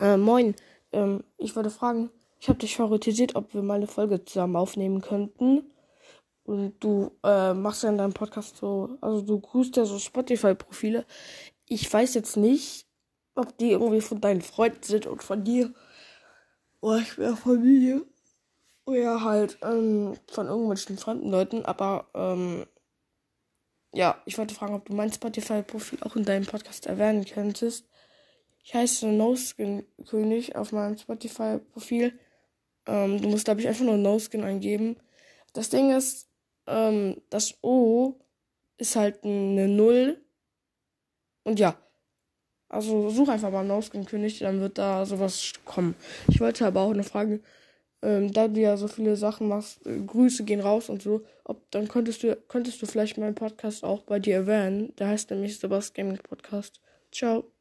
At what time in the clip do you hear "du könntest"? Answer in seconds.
52.22-52.80